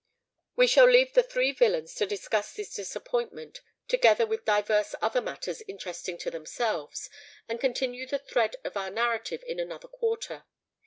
We 0.55 0.65
shall 0.65 0.89
leave 0.89 1.13
the 1.13 1.21
three 1.21 1.51
villains 1.51 1.93
to 1.93 2.07
discuss 2.07 2.53
this 2.53 2.73
disappointment, 2.73 3.61
together 3.87 4.25
with 4.25 4.45
divers 4.45 4.95
other 4.99 5.21
matters 5.21 5.61
interesting 5.67 6.17
to 6.17 6.31
themselves, 6.31 7.07
and 7.47 7.59
continue 7.61 8.07
the 8.07 8.17
thread 8.17 8.55
of 8.63 8.75
our 8.75 8.89
narrative 8.89 9.43
in 9.45 9.59
another 9.59 9.87
quarter. 9.89 10.45